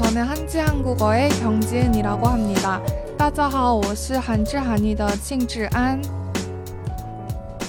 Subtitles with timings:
[0.00, 0.04] 안녕하세요.
[0.04, 2.80] 저는 한지 한국어의 경지은이라고 합니다.
[3.18, 6.00] 大家好,我是韩之韩语的庆智安.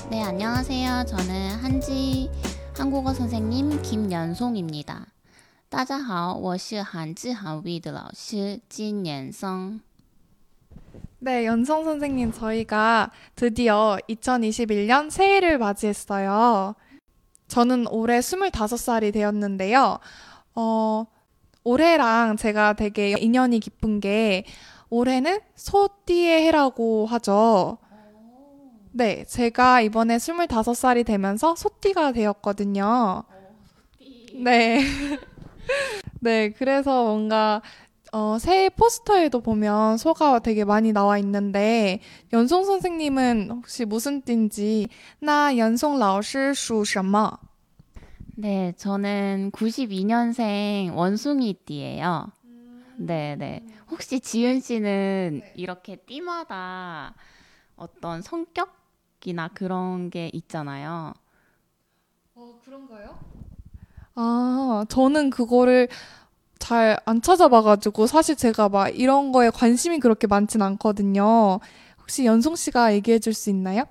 [0.09, 1.03] 네, 안녕하세요.
[1.03, 2.31] 저는 한지
[2.77, 5.07] 한국어 선생님 김연송입니다.
[5.67, 9.81] 大家好,我是韩之韩语的老师金延松.
[11.19, 16.73] 네, 연성 선생님, 저희가 드디어 2021년 새해를 맞이했어요.
[17.49, 19.99] 저는 올해 25살이 되었는데요.
[20.55, 21.05] 어,
[21.63, 24.45] 올해랑 제가 되게 인연이 깊은 게
[24.89, 27.77] 올해는 소띠의 해라고 하죠.
[28.91, 33.23] 네, 제가 이번에 25살이 되면서 소띠가 되었거든요.
[34.43, 34.81] 네.
[36.21, 37.61] 네, 그래서 뭔가
[38.13, 41.99] 어, 새해 포스터에도 보면 소가 되게 많이 나와 있는데
[42.31, 44.87] 연송 선생님은 혹시 무슨 띠인지
[45.19, 47.37] 나 연송 老师属什么?
[48.36, 52.26] 네, 저는 92년생 원숭이띠예요.
[52.96, 53.64] 네, 네.
[53.90, 57.14] 혹시 지윤 씨는 이렇게 띠마다
[57.76, 61.14] 어떤 성격이나 그런 게 있잖아요.
[62.34, 63.18] 어, 그런가요?
[64.14, 65.88] 아, 저는 그거를
[66.58, 71.60] 잘 안 찾아봐가지고 사실 제가 막 이런 거에 관심이 그렇게 많진 않거든요.
[72.00, 73.84] 혹시 연송 씨가 얘기해 줄 수 있나요?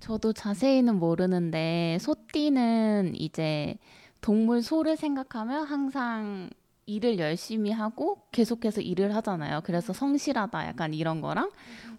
[0.00, 3.78] 저도 자세히는 모르는데 소띠는 이제
[4.20, 6.50] 동물 소를 생각하면 항상
[6.86, 9.60] 일을 열심히 하고 계속해서 일을 하잖아요.
[9.62, 11.50] 그래서 성실하다 약간 이런 거랑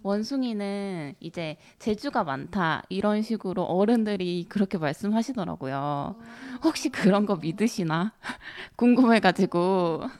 [0.02, 6.16] 원숭이는 이제 재주가 많다 이런 식으로 어른들이 그렇게 말씀하시더라고요.
[6.62, 8.12] 혹시 그런 거 믿으시나?
[8.76, 10.10] 궁금해가지고.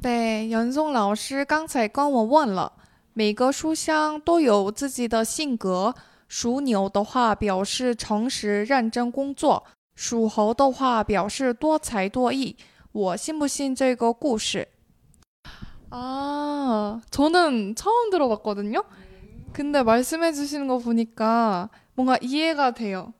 [0.00, 2.72] 对，연송老师刚才跟我问了，
[3.14, 5.94] 每个书香都有自己的性格。
[6.28, 9.64] 属牛的话表示诚实认真工作，
[9.94, 12.56] 属猴的话表示多才多艺。
[12.92, 14.68] 我信不信这个故事？
[15.90, 18.82] 아, 저는 처음 들어봤거든요.
[19.52, 23.12] 근데 말씀해 주시는 거 보니까 뭔가 이해가 돼요.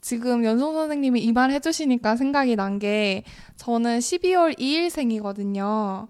[0.00, 3.24] 지금 연송 선생님이 이 말 해주시니까 생각이 난 게
[3.56, 6.08] 저는 12월 2일생이거든요.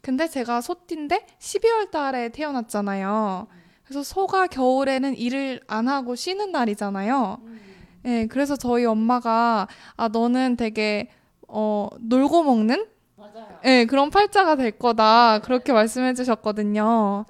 [0.00, 3.46] 근데 제가 소띠인데 12월 달에 태어났잖아요.
[3.84, 7.38] 그래서 소가 겨울에는 일을 안 하고 쉬는 날이잖아요.
[8.02, 9.66] 네, 그래서 저희 엄마가
[9.96, 11.08] 아 너는 되게
[11.48, 12.86] 어 놀고 먹는
[13.62, 15.38] 네, 그런 팔자가 될 거다.
[15.40, 17.24] 그렇게 말씀해 주셨거든요.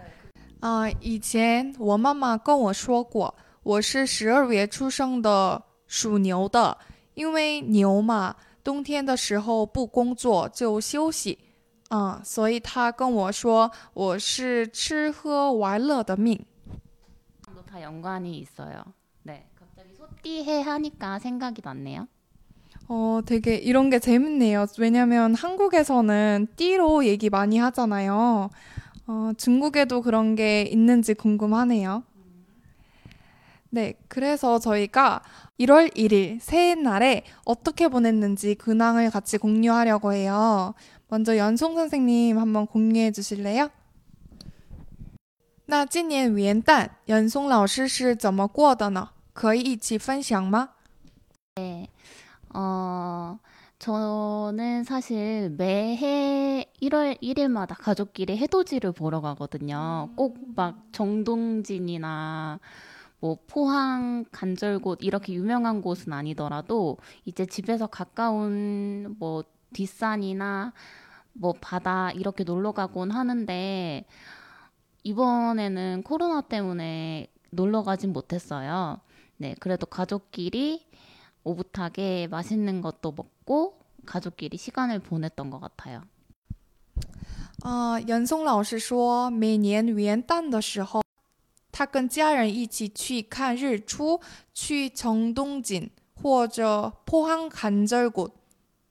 [0.61, 6.77] 아, 以前我妈妈跟我说过，我是十二月出生的 属牛的，
[7.15, 11.39] 因为牛嘛，冬天的时候不工作，就休息。
[11.89, 16.45] 啊，所以她跟我说我是吃喝玩乐的命。
[17.75, 18.85] 다 연관이 있어요.
[19.25, 22.07] 네, 갑자기 소띠해 하니까 생각이 났네요.
[22.87, 24.67] 어, 되게 이런 게 재밌네요.
[24.79, 28.51] 왜냐면 한국에서는 띠로 얘기 많이 하잖아요.
[29.09, 32.05] 어, 중국에도 그런 게 있는지 궁금하네요.
[33.71, 35.23] 네, 그래서 저희가
[35.59, 40.75] 1월 1일 새해날에 어떻게 보냈는지 근황을 같이 공유하려고 해요.
[41.09, 43.71] 먼저 연송 선생님 한번 공유해 주실래요?
[45.67, 49.09] 那今年元旦，연송老师是怎么过的呢？
[49.33, 50.69] 可以一起分享吗？
[51.57, 51.89] 네.
[52.55, 53.39] 어,
[53.79, 60.11] 저는 사실 매해 1월 1일마다 가족끼리 해돋이를 보러 가거든요.
[60.17, 62.61] 꼭 막 정동진이나
[63.21, 70.73] 뭐 포항 간절곶 이렇게 유명한 곳은 아니더라도 이제 집에서 가까운 뭐 뒷산이나
[71.33, 74.05] 뭐 바다 이렇게 놀러 가곤 하는데
[75.03, 79.01] 이번에는 코로나 때문에 놀러 가진 못했어요.
[79.37, 80.87] 네, 그래도 가족끼리
[81.45, 86.03] 오붓하게 맛있는 것도 먹고 가족끼리 시간을 보냈던 것 같아요.
[87.65, 91.01] 呃，연송老师说，每年元旦的时候，
[91.73, 94.21] 他跟家人一起去看日出，
[94.53, 98.31] 去成东锦或者포항 간절곶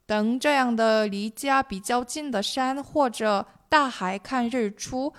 [0.05, 5.13] 等这样的离家比较近的山或者大海看日出。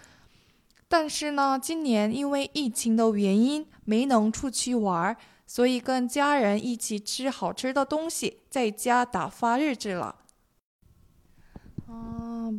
[0.86, 5.16] 但是呢，今年因为疫情的原因，没能出去玩，
[5.46, 10.14] 所以跟家人一起吃好吃的东西，在家打发日子了。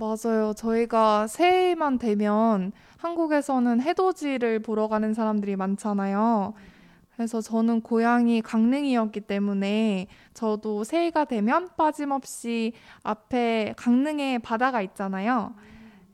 [0.00, 0.54] 啊， 맞아요.
[0.54, 6.54] 저희가 새해만 되면 한국에서는 해돋이를 보러 가는 사람들이 많잖아요.
[7.14, 15.54] 그래서 저는 고향이 강릉이었기 때문에 저도 새해가 되면 빠짐없이 앞에 강릉에 바다가 있잖아요.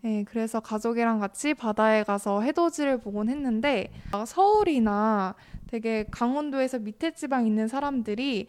[0.02, 3.92] 네, 그래서 가족이랑 같이 바다에 가서 해돋이를 보곤 했는데
[4.26, 5.36] 서울이나
[5.68, 8.48] 되게 강원도에서 밑에 지방 있는 사람들이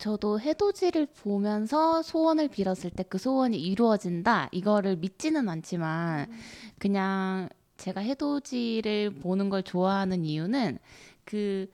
[0.00, 4.48] 저도 해돋이를 보면서 소원을 빌었을 때 그 소원이 이루어진다.
[4.52, 6.30] 이거를 믿지는 않지만
[6.78, 10.78] 그냥 제가 해돋이를 보는 걸 좋아하는 이유는
[11.24, 11.68] 그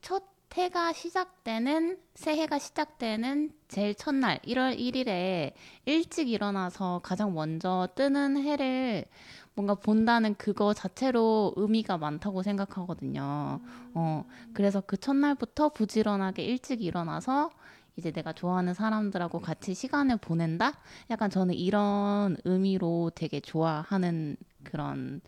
[0.00, 0.24] 첫
[0.54, 5.52] 해가 시작되는 새해가 시작되는 제일 첫날 1월 1일에
[5.86, 9.06] 일찍 일어나서 가장 먼저 뜨는 해를
[9.55, 13.59] 뭔가 본다는 그거 자체로 의미가 많다고 생각하거든요.
[13.93, 17.51] 어, 그래서 그 첫날부터 부지런하게 일찍 일어나서
[17.95, 20.73] 이제 내가 좋아하는 사람들하고 같이 시간을 보낸다?
[21.09, 25.21] 약간 저는 이런 의미로 되게 좋아하는 그런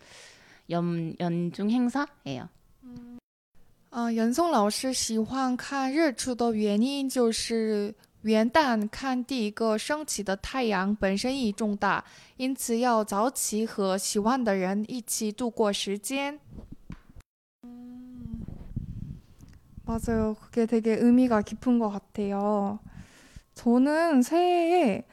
[0.70, 2.48] 연, 연중 행사예요.
[3.92, 7.92] 嗯，袁松老师喜欢看日出的原因就是
[8.24, 12.04] 元旦看第一个升起的太阳本身意义重大，
[12.36, 16.38] 因此要早起和喜欢的人一起度过时间。
[19.86, 20.36] 맞아요.
[20.40, 22.78] 그게 되게 의미가 깊은 것 같아요.
[23.54, 25.04] 저는 새해에,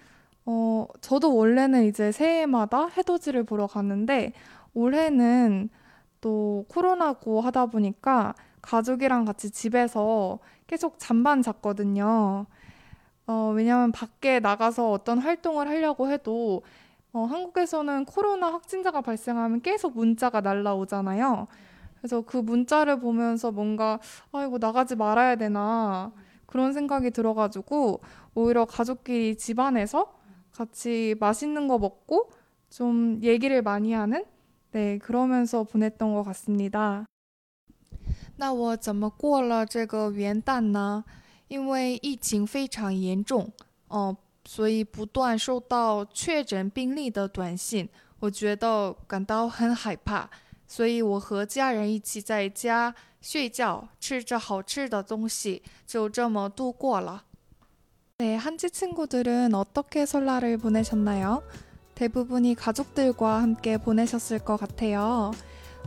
[0.46, 4.34] 어, 저도 원래는 이제 새해마다 해돋이를 보러 가는데,
[4.74, 5.70] 올해는
[6.22, 10.38] 또 코로나고 하다 보니까 가족이랑 같이 집에서
[10.68, 12.46] 계속 잠만 잤거든요.
[13.28, 16.64] 어, 왜냐면 밖에 나가서 어떤 활동을 하려고 해도,
[17.14, 21.48] 어, 한국에서는 코로나 확진자가 발생하면 계속 문자가 날라오잖아요.
[21.98, 24.00] 그래서 그 문자를 보면서 뭔가
[24.32, 26.12] 아이고 나가지 말아야 되나
[26.46, 28.02] 그런 생각이 들어가지고
[28.36, 30.14] 오히려 가족끼리 집안에서
[30.54, 32.30] 같이 맛있는 거 먹고
[32.70, 34.26] 좀 얘기를 많이 하는
[34.72, 37.06] 네 그러면서 보냈던 것 같습니다.
[38.40, 41.04] 那我怎么过了这个元旦呢？
[41.52, 43.52] 因为疫情非常严重，
[43.88, 47.88] 哦，所以不断收到确诊病例的短信，
[48.20, 50.30] 我觉得感到很害怕。
[50.68, 57.24] 所以我和家人一起在家睡觉，吃着好吃的东西，就这么度过了。
[58.20, 61.44] 네 한지 친구들은 어떻게 설날을 보내셨나요?
[61.96, 65.32] 대부분이 가족들과 함께 보내셨을 것 같아요.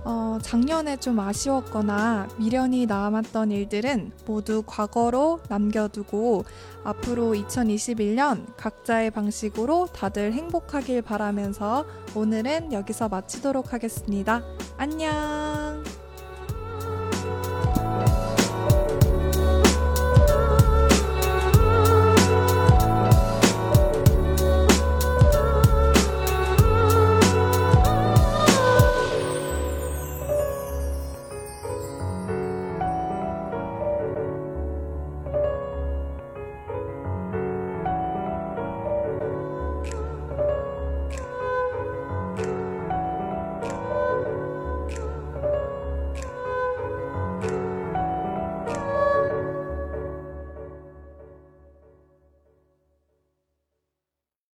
[0.05, 6.45] 어, 작년에 좀 아쉬웠거나 미련이 남았던 일들은 모두 과거로 남겨두고
[6.83, 14.43] 앞으로 2021년 각자의 방식으로 다들 행복하길 바라면서 오늘은 여기서 마치도록 하겠습니다.
[14.77, 16.04] 안녕!